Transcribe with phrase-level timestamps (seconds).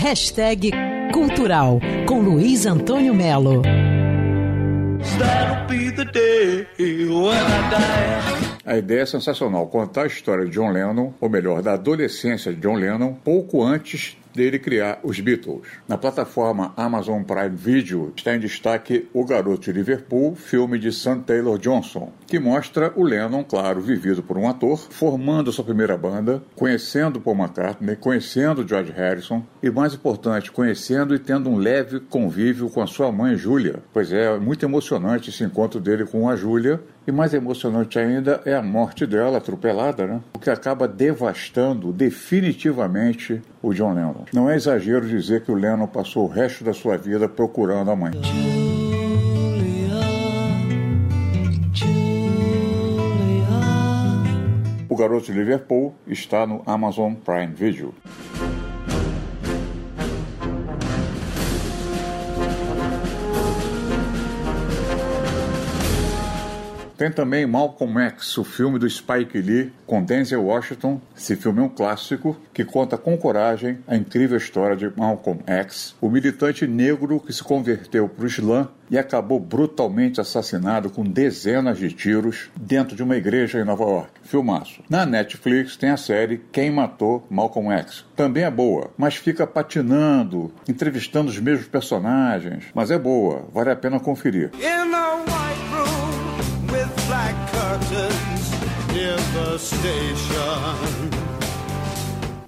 [0.00, 0.70] Hashtag
[1.12, 3.62] Cultural com Luiz Antônio Melo.
[8.64, 12.60] A ideia é sensacional, contar a história de John Lennon, ou melhor, da adolescência de
[12.60, 15.62] John Lennon, pouco antes dele criar os Beatles.
[15.86, 21.20] Na plataforma Amazon Prime Video está em destaque O Garoto de Liverpool, filme de Sam
[21.20, 26.42] Taylor Johnson, que mostra o Lennon, claro, vivido por um ator, formando sua primeira banda,
[26.54, 32.70] conhecendo Paul McCartney, conhecendo George Harrison e, mais importante, conhecendo e tendo um leve convívio
[32.70, 33.82] com a sua mãe Julia.
[33.92, 38.54] Pois é, muito emocionante esse encontro dele com a Julia e mais emocionante ainda é
[38.54, 40.20] a morte dela, atropelada, né?
[40.34, 44.17] O que acaba devastando definitivamente o John Lennon.
[44.32, 47.96] Não é exagero dizer que o Lennon passou o resto da sua vida procurando a
[47.96, 48.12] mãe.
[54.88, 57.94] O Garoto de Liverpool está no Amazon Prime Video.
[66.98, 71.00] Tem também Malcolm X, o filme do Spike Lee com Denzel Washington.
[71.16, 75.94] Esse filme é um clássico que conta com coragem a incrível história de Malcolm X,
[76.00, 81.78] o militante negro que se converteu para o Islã e acabou brutalmente assassinado com dezenas
[81.78, 84.10] de tiros dentro de uma igreja em Nova York.
[84.24, 84.82] Filmaço.
[84.90, 88.04] Na Netflix tem a série Quem Matou Malcolm X.
[88.16, 92.64] Também é boa, mas fica patinando, entrevistando os mesmos personagens.
[92.74, 94.50] Mas é boa, vale a pena conferir.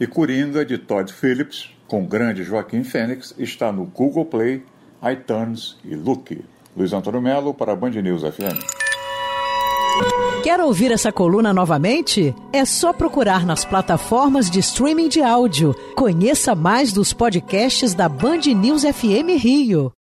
[0.00, 4.62] E Coringa, de Todd Phillips, com o grande Joaquim Fênix, está no Google Play,
[5.03, 6.42] iTunes e Look.
[6.77, 8.81] Luiz Antônio Melo para a Band News FM.
[10.42, 12.34] Quer ouvir essa coluna novamente?
[12.53, 15.75] É só procurar nas plataformas de streaming de áudio.
[15.95, 19.92] Conheça mais dos podcasts da Band News FM Rio.